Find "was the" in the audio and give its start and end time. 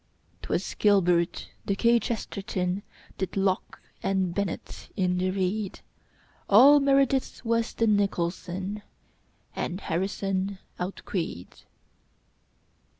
7.45-7.85